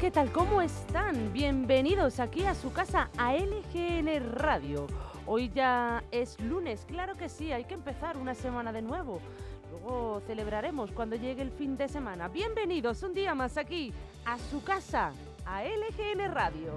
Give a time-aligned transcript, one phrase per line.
[0.00, 0.32] ¿Qué tal?
[0.32, 1.34] ¿Cómo están?
[1.34, 4.86] Bienvenidos aquí a su casa, a LGN Radio.
[5.26, 9.20] Hoy ya es lunes, claro que sí, hay que empezar una semana de nuevo.
[9.70, 12.28] Luego celebraremos cuando llegue el fin de semana.
[12.28, 13.92] Bienvenidos un día más aquí,
[14.24, 15.12] a su casa,
[15.44, 16.72] a LGN Radio.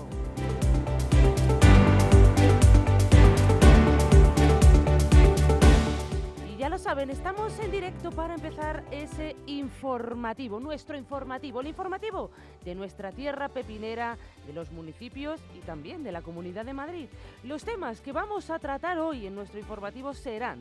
[6.70, 12.30] Lo saben, estamos en directo para empezar ese informativo, nuestro informativo, el informativo
[12.64, 17.08] de nuestra tierra pepinera, de los municipios y también de la Comunidad de Madrid.
[17.44, 20.60] Los temas que vamos a tratar hoy en nuestro informativo serán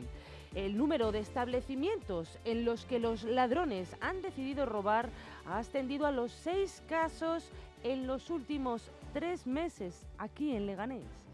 [0.55, 5.11] el número de establecimientos en los que los ladrones han decidido robar
[5.45, 7.51] ha ascendido a los seis casos
[7.83, 11.28] en los últimos tres meses aquí en Leganés.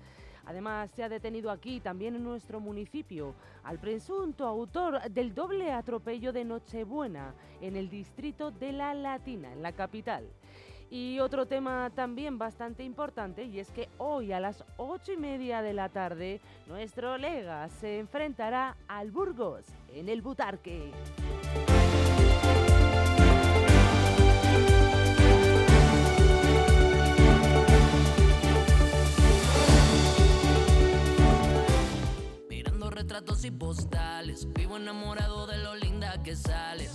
[0.45, 6.31] Además, se ha detenido aquí, también en nuestro municipio, al presunto autor del doble atropello
[6.31, 10.27] de Nochebuena en el distrito de La Latina, en la capital.
[10.89, 15.63] Y otro tema también bastante importante, y es que hoy a las ocho y media
[15.63, 20.91] de la tarde, nuestro Lega se enfrentará al Burgos en el Butarque.
[33.45, 36.91] Y postales, vivo enamorado de lo linda que sales.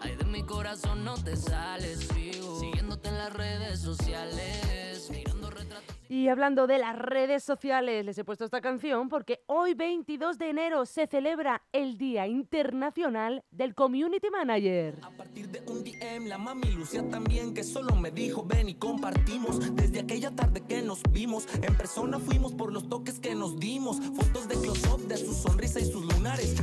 [0.00, 5.08] Ay, de mi corazón no te sales, sigo siguiéndote en las redes sociales.
[5.10, 5.94] Mirando retratos.
[6.08, 10.50] Y hablando de las redes sociales, les he puesto esta canción porque hoy 22 de
[10.50, 14.98] enero se celebra el Día Internacional del Community Manager.
[15.02, 18.74] A partir de un DM, la mami Lucía también, que solo me dijo ven y
[18.74, 19.74] compartimos.
[19.74, 23.98] Desde aquella tarde que nos vimos, en persona fuimos por los toques que nos dimos.
[24.14, 26.04] Fotos de close-up de su sonrisa y sus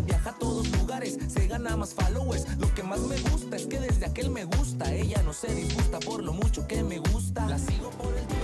[0.05, 2.45] Viaja a todos lugares, se gana más followers.
[2.57, 5.99] Lo que más me gusta es que desde aquel me gusta, ella no se disgusta
[5.99, 7.45] por lo mucho que me gusta.
[7.47, 8.40] La sigo por el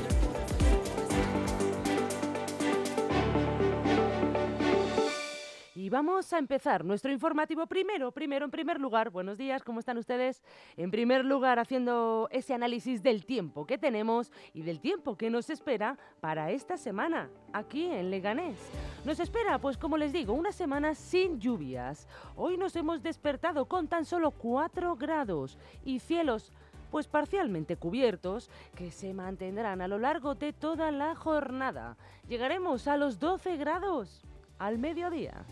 [5.87, 9.97] Y vamos a empezar nuestro informativo primero, primero en primer lugar, buenos días, ¿cómo están
[9.97, 10.43] ustedes?
[10.75, 15.49] En primer lugar, haciendo ese análisis del tiempo que tenemos y del tiempo que nos
[15.49, 18.57] espera para esta semana aquí en Leganés.
[19.05, 22.05] Nos espera, pues como les digo, una semana sin lluvias.
[22.35, 26.51] Hoy nos hemos despertado con tan solo 4 grados y cielos
[26.91, 31.95] pues parcialmente cubiertos, que se mantendrán a lo largo de toda la jornada.
[32.27, 34.25] Llegaremos a los 12 grados
[34.59, 35.45] al mediodía.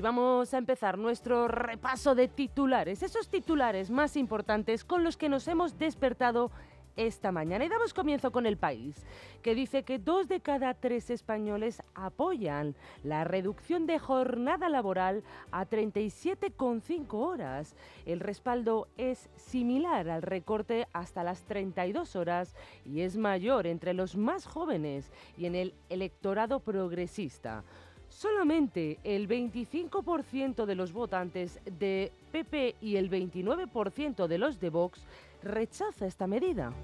[0.00, 5.28] Y vamos a empezar nuestro repaso de titulares, esos titulares más importantes con los que
[5.28, 6.50] nos hemos despertado
[6.96, 7.66] esta mañana.
[7.66, 9.04] Y damos comienzo con el país,
[9.42, 15.66] que dice que dos de cada tres españoles apoyan la reducción de jornada laboral a
[15.66, 17.76] 37,5 horas.
[18.06, 22.54] El respaldo es similar al recorte hasta las 32 horas
[22.86, 27.64] y es mayor entre los más jóvenes y en el electorado progresista.
[28.20, 35.06] Solamente el 25% de los votantes de PP y el 29% de los de Vox
[35.42, 36.74] rechaza esta medida.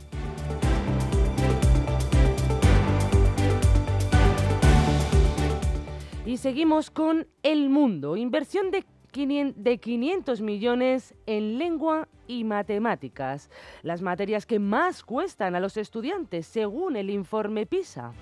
[6.25, 13.51] Y seguimos con El Mundo, inversión de 500 de 500 millones en lengua y matemáticas,
[13.83, 18.15] las materias que más cuestan a los estudiantes según el informe PISA.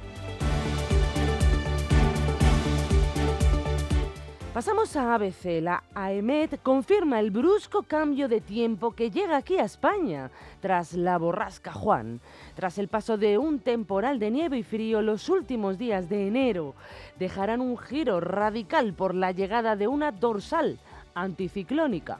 [4.55, 5.61] Pasamos a ABC.
[5.61, 10.31] La AEMET confirma el brusco cambio de tiempo que llega aquí a España
[10.61, 12.21] tras la borrasca Juan.
[12.55, 16.77] Tras el paso de un temporal de nieve y frío, los últimos días de enero
[17.19, 20.79] dejarán un giro radical por la llegada de una dorsal
[21.17, 22.19] anticiclónica.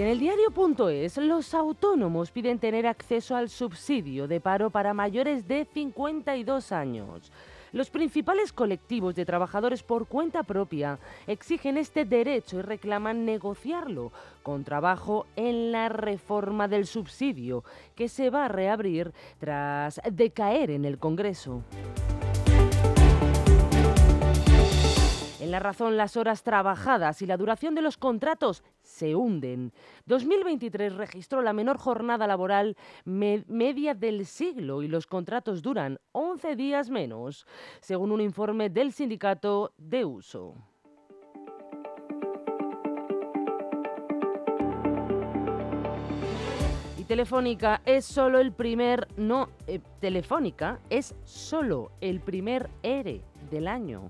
[0.00, 5.66] En el diario.es, los autónomos piden tener acceso al subsidio de paro para mayores de
[5.66, 7.30] 52 años.
[7.72, 14.10] Los principales colectivos de trabajadores por cuenta propia exigen este derecho y reclaman negociarlo
[14.42, 17.62] con trabajo en la reforma del subsidio,
[17.94, 21.62] que se va a reabrir tras decaer en el Congreso.
[25.50, 29.72] En la razón, las horas trabajadas y la duración de los contratos se hunden.
[30.06, 36.88] 2023 registró la menor jornada laboral media del siglo y los contratos duran 11 días
[36.88, 37.48] menos,
[37.80, 40.54] según un informe del sindicato de uso.
[46.96, 53.68] Y Telefónica es solo el primer, no, eh, Telefónica es solo el primer ERE del
[53.68, 54.02] año.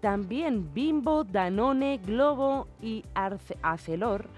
[0.00, 3.04] También Bimbo, Danone, Globo y
[3.62, 4.28] Acelor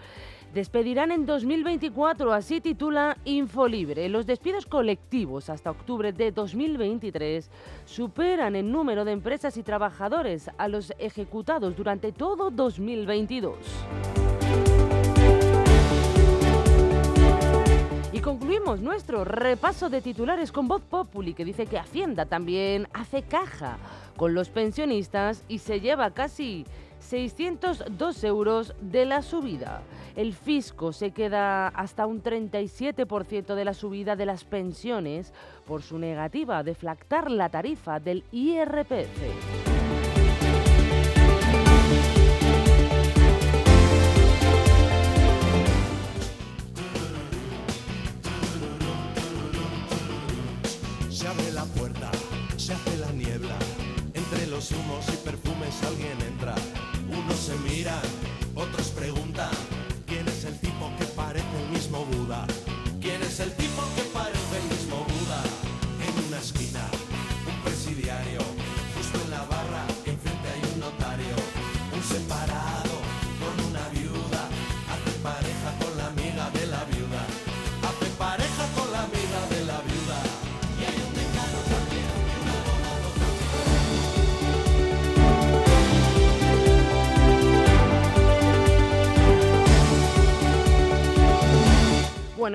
[0.56, 4.08] despedirán en 2024, así titula Infolibre.
[4.08, 7.50] Los despidos colectivos hasta octubre de 2023
[7.84, 13.54] superan en número de empresas y trabajadores a los ejecutados durante todo 2022.
[18.16, 23.20] Y concluimos nuestro repaso de titulares con Voz Populi, que dice que Hacienda también hace
[23.20, 23.76] caja
[24.16, 26.64] con los pensionistas y se lleva casi
[27.00, 29.82] 602 euros de la subida.
[30.16, 35.34] El fisco se queda hasta un 37% de la subida de las pensiones
[35.66, 39.75] por su negativa a deflactar la tarifa del IRPF.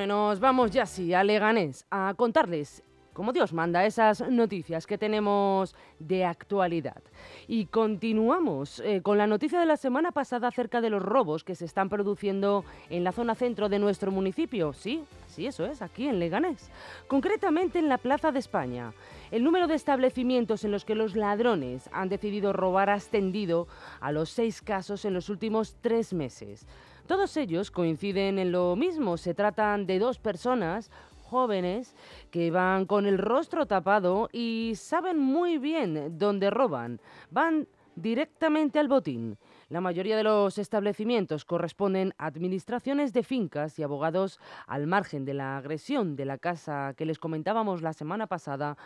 [0.02, 2.82] Bueno, nos vamos ya sí a Leganés a contarles,
[3.14, 7.04] como Dios manda, esas noticias que tenemos de actualidad.
[7.48, 11.54] Y continuamos eh, con la noticia de la semana pasada acerca de los robos que
[11.54, 14.74] se están produciendo en la zona centro de nuestro municipio.
[14.74, 16.72] Sí, sí, eso es, aquí en Leganés.
[17.08, 18.94] Concretamente en la Plaza de España.
[19.30, 23.68] El número de establecimientos en los que los ladrones han decidido robar ha ascendido
[24.00, 26.66] a los seis casos en los últimos tres meses.
[27.12, 29.18] Todos ellos coinciden en lo mismo.
[29.18, 30.90] Se tratan de dos personas
[31.24, 31.94] jóvenes
[32.32, 37.02] que van con el rostro tapado y saben muy bien dónde roban.
[37.30, 37.68] Van
[37.98, 39.38] directamente al botín.
[39.68, 45.34] La mayoría de los establecimientos corresponden a administraciones de fincas y abogados al margen de
[45.34, 48.78] la agresión de la casa que les comentábamos la semana pasada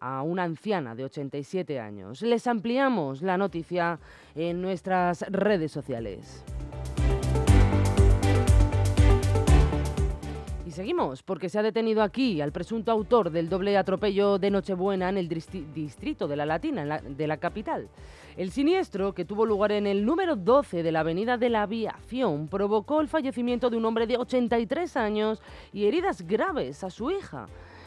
[0.00, 2.22] a una anciana de 87 años.
[2.22, 4.00] Les ampliamos la noticia
[4.34, 6.42] en nuestras redes sociales.
[10.74, 15.16] Seguimos, porque se ha detenido aquí al presunto autor del doble atropello de Nochebuena en
[15.18, 17.88] el distri- distrito de la Latina, de la capital.
[18.36, 22.48] El siniestro, que tuvo lugar en el número 12 de la Avenida de la Aviación,
[22.48, 25.40] provocó el fallecimiento de un hombre de 83 años
[25.72, 27.46] y heridas graves a su hija.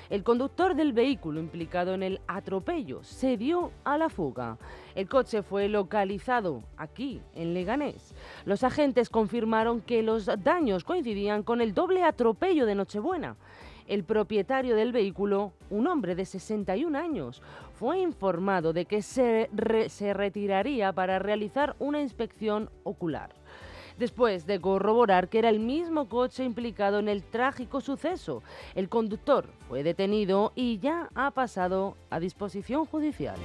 [0.09, 4.57] El conductor del vehículo implicado en el atropello se dio a la fuga.
[4.95, 8.15] El coche fue localizado aquí, en Leganés.
[8.45, 13.35] Los agentes confirmaron que los daños coincidían con el doble atropello de Nochebuena.
[13.85, 17.41] El propietario del vehículo, un hombre de 61 años,
[17.73, 19.49] fue informado de que se,
[19.89, 23.33] se retiraría para realizar una inspección ocular
[23.97, 28.43] después de corroborar que era el mismo coche implicado en el trágico suceso.
[28.75, 33.37] El conductor fue detenido y ya ha pasado a disposición judicial.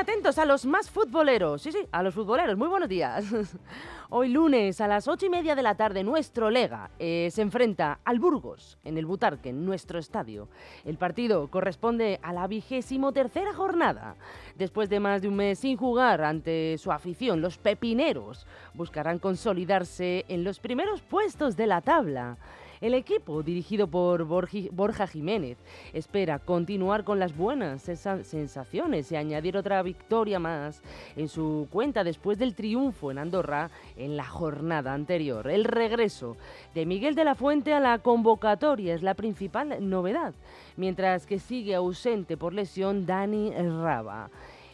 [0.00, 1.60] Atentos a los más futboleros.
[1.60, 2.56] Sí, sí, a los futboleros.
[2.56, 3.22] Muy buenos días.
[4.08, 8.00] Hoy lunes a las ocho y media de la tarde, nuestro Lega eh, se enfrenta
[8.02, 10.48] al Burgos en el Butarque, en nuestro estadio.
[10.86, 14.16] El partido corresponde a la vigésimo tercera jornada.
[14.56, 20.24] Después de más de un mes sin jugar ante su afición, los pepineros buscarán consolidarse
[20.28, 22.38] en los primeros puestos de la tabla.
[22.80, 25.58] El equipo, dirigido por Borja Jiménez,
[25.92, 30.82] espera continuar con las buenas sensa- sensaciones y añadir otra victoria más
[31.14, 35.48] en su cuenta después del triunfo en Andorra en la jornada anterior.
[35.50, 36.38] El regreso
[36.74, 40.32] de Miguel de la Fuente a la convocatoria es la principal novedad,
[40.78, 44.30] mientras que sigue ausente por lesión Dani Raba.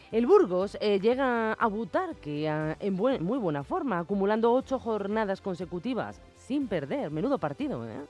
[0.09, 5.41] El Burgos eh, llega a Butarque ah, en buen- muy buena forma, acumulando ocho jornadas
[5.41, 7.11] consecutivas sin perder.
[7.11, 8.05] Menudo partido, ¿eh?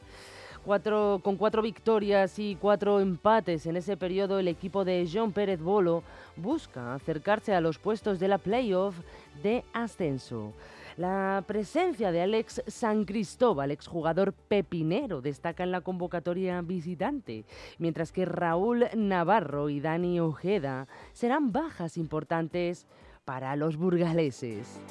[0.63, 5.61] cuatro, con cuatro victorias y cuatro empates en ese periodo, el equipo de John Pérez
[5.61, 6.03] Bolo
[6.35, 8.95] busca acercarse a los puestos de la playoff
[9.41, 10.53] de ascenso.
[10.97, 17.45] La presencia de Alex San Cristóbal, exjugador pepinero, destaca en la convocatoria visitante,
[17.77, 22.87] mientras que Raúl Navarro y Dani Ojeda serán bajas importantes
[23.25, 24.81] para los burgaleses.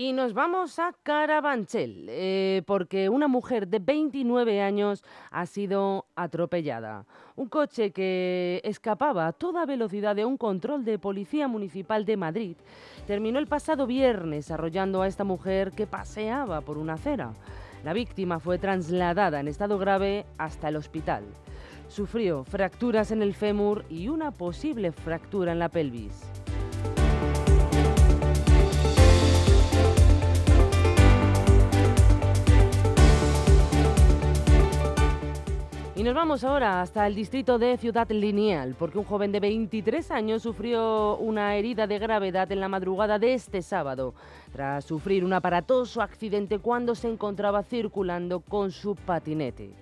[0.00, 7.04] Y nos vamos a Carabanchel, eh, porque una mujer de 29 años ha sido atropellada.
[7.36, 12.56] Un coche que escapaba a toda velocidad de un control de policía municipal de Madrid
[13.06, 17.34] terminó el pasado viernes arrollando a esta mujer que paseaba por una acera.
[17.84, 21.24] La víctima fue trasladada en estado grave hasta el hospital.
[21.88, 26.22] Sufrió fracturas en el fémur y una posible fractura en la pelvis.
[36.00, 40.10] Y nos vamos ahora hasta el distrito de Ciudad Lineal, porque un joven de 23
[40.12, 44.14] años sufrió una herida de gravedad en la madrugada de este sábado,
[44.50, 49.74] tras sufrir un aparatoso accidente cuando se encontraba circulando con su patinete.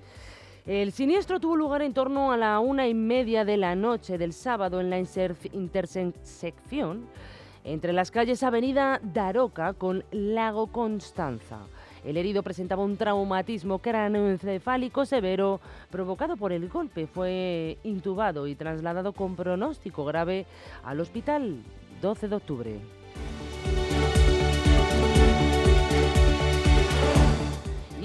[0.66, 4.32] El siniestro tuvo lugar en torno a la una y media de la noche del
[4.32, 7.06] sábado en la intersección
[7.62, 11.60] entre las calles Avenida Daroca con Lago Constanza.
[12.08, 15.60] El herido presentaba un traumatismo craneoencefálico severo
[15.90, 17.06] provocado por el golpe.
[17.06, 20.46] Fue intubado y trasladado con pronóstico grave
[20.84, 21.62] al hospital
[22.00, 22.97] 12 de octubre.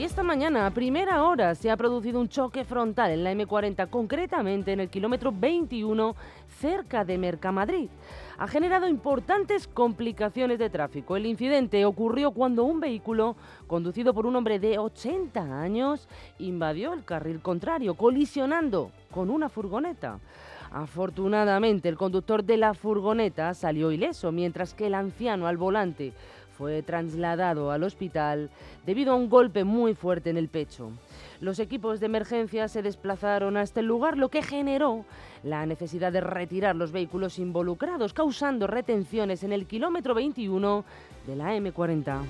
[0.03, 4.73] Esta mañana, a primera hora, se ha producido un choque frontal en la M40, concretamente
[4.73, 6.13] en el kilómetro 21,
[6.59, 7.87] cerca de Mercamadrid
[8.37, 11.15] ha generado importantes complicaciones de tráfico.
[11.15, 17.05] El incidente ocurrió cuando un vehículo conducido por un hombre de 80 años invadió el
[17.05, 20.19] carril contrario, colisionando con una furgoneta.
[20.71, 26.13] Afortunadamente, el conductor de la furgoneta salió ileso, mientras que el anciano al volante
[26.63, 28.49] fue trasladado al hospital
[28.85, 30.91] debido a un golpe muy fuerte en el pecho.
[31.41, 35.03] Los equipos de emergencia se desplazaron a este lugar, lo que generó
[35.43, 40.85] la necesidad de retirar los vehículos involucrados, causando retenciones en el kilómetro 21
[41.27, 42.21] de la M40.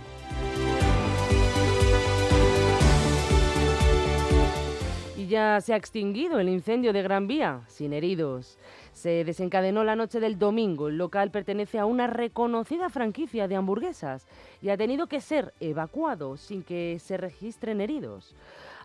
[5.34, 8.58] Se ha extinguido el incendio de Gran Vía, sin heridos.
[8.92, 10.88] Se desencadenó la noche del domingo.
[10.88, 14.28] El local pertenece a una reconocida franquicia de hamburguesas
[14.62, 18.36] y ha tenido que ser evacuado sin que se registren heridos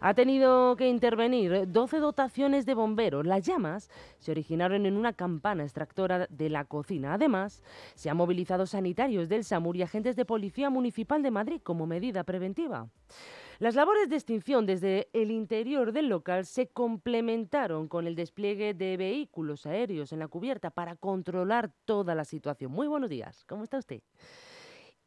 [0.01, 3.27] ha tenido que intervenir 12 dotaciones de bomberos.
[3.27, 7.15] Las llamas se originaron en una campana extractora de la cocina.
[7.15, 7.63] Además,
[7.95, 12.25] se han movilizado sanitarios del SAMUR y agentes de Policía Municipal de Madrid como medida
[12.25, 12.89] preventiva.
[13.61, 18.97] Las labores de extinción desde el interior del local se complementaron con el despliegue de
[18.97, 22.71] vehículos aéreos en la cubierta para controlar toda la situación.
[22.71, 24.01] Muy buenos días, ¿cómo está usted?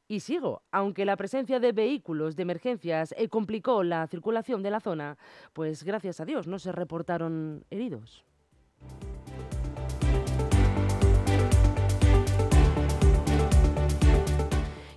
[0.09, 4.81] Y sigo, aunque la presencia de vehículos de emergencias eh, complicó la circulación de la
[4.81, 5.17] zona,
[5.53, 8.25] pues gracias a Dios no se reportaron heridos.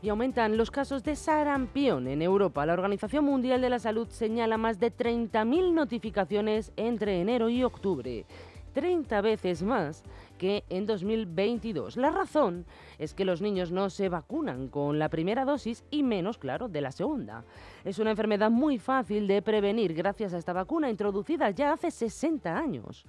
[0.04, 2.66] Y aumentan los casos de sarampión en Europa.
[2.66, 8.26] La Organización Mundial de la Salud señala más de 30.000 notificaciones entre enero y octubre.
[8.74, 10.02] 30 veces más
[10.36, 11.96] que en 2022.
[11.96, 12.66] La razón
[12.98, 16.82] es que los niños no se vacunan con la primera dosis y menos, claro, de
[16.82, 17.44] la segunda.
[17.82, 22.54] Es una enfermedad muy fácil de prevenir gracias a esta vacuna introducida ya hace 60
[22.54, 23.06] años.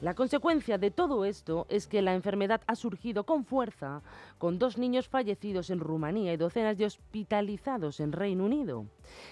[0.00, 4.00] La consecuencia de todo esto es que la enfermedad ha surgido con fuerza,
[4.38, 8.86] con dos niños fallecidos en Rumanía y docenas de hospitalizados en Reino Unido.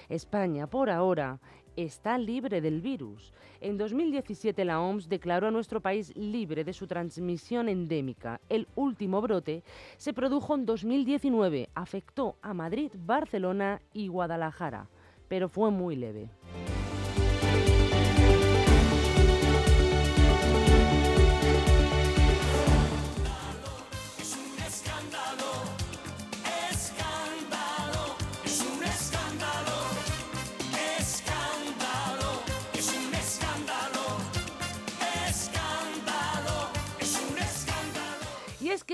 [0.09, 1.39] España, por ahora,
[1.77, 3.33] está libre del virus.
[3.61, 8.41] En 2017 la OMS declaró a nuestro país libre de su transmisión endémica.
[8.49, 9.63] El último brote
[9.99, 14.89] se produjo en 2019, afectó a Madrid, Barcelona y Guadalajara,
[15.29, 16.29] pero fue muy leve.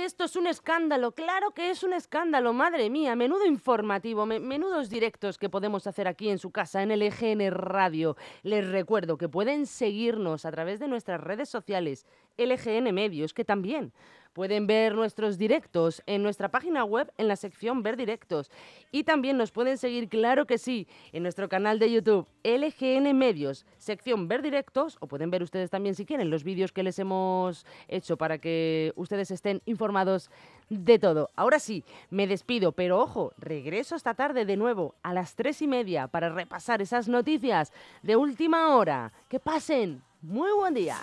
[0.02, 5.38] Esto es un escándalo, claro que es un escándalo, madre mía, menudo informativo, menudos directos
[5.38, 8.16] que podemos hacer aquí en su casa, en el EGN Radio.
[8.42, 12.06] Les recuerdo que pueden seguirnos a través de nuestras redes sociales,
[12.37, 13.92] LGN Medios, que también
[14.32, 18.50] Pueden ver nuestros directos en nuestra página web en la sección Ver Directos.
[18.90, 23.66] Y también nos pueden seguir, claro que sí, en nuestro canal de YouTube LGN Medios,
[23.76, 27.66] sección Ver Directos, o pueden ver ustedes también si quieren los vídeos que les hemos
[27.88, 30.30] hecho para que ustedes estén informados
[30.70, 31.28] de todo.
[31.36, 35.66] Ahora sí, me despido, pero ojo, regreso esta tarde de nuevo a las tres y
[35.66, 37.72] media para repasar esas noticias
[38.02, 39.12] de última hora.
[39.28, 40.02] Que pasen.
[40.22, 40.96] Muy buen día.